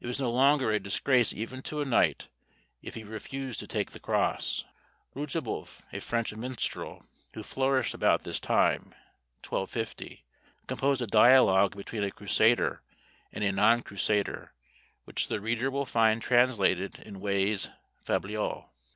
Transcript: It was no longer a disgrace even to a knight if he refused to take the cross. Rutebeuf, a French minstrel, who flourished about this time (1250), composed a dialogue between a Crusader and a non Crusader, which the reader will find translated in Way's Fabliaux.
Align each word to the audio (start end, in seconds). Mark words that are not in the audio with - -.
It 0.00 0.08
was 0.08 0.18
no 0.18 0.32
longer 0.32 0.72
a 0.72 0.80
disgrace 0.80 1.32
even 1.32 1.62
to 1.62 1.80
a 1.80 1.84
knight 1.84 2.26
if 2.82 2.96
he 2.96 3.04
refused 3.04 3.60
to 3.60 3.68
take 3.68 3.92
the 3.92 4.00
cross. 4.00 4.64
Rutebeuf, 5.14 5.80
a 5.92 6.00
French 6.00 6.34
minstrel, 6.34 7.06
who 7.34 7.44
flourished 7.44 7.94
about 7.94 8.24
this 8.24 8.40
time 8.40 8.96
(1250), 9.48 10.24
composed 10.66 11.02
a 11.02 11.06
dialogue 11.06 11.76
between 11.76 12.02
a 12.02 12.10
Crusader 12.10 12.82
and 13.30 13.44
a 13.44 13.52
non 13.52 13.82
Crusader, 13.82 14.52
which 15.04 15.28
the 15.28 15.40
reader 15.40 15.70
will 15.70 15.86
find 15.86 16.20
translated 16.20 16.98
in 16.98 17.20
Way's 17.20 17.70
Fabliaux. 18.04 18.70